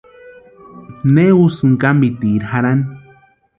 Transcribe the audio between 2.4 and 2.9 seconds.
jarhani?